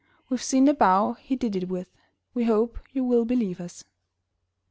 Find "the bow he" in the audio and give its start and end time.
0.65-1.35